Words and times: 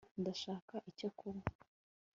ndashaka 0.21 0.75
icyo 0.89 1.09
kunywa 1.17 1.47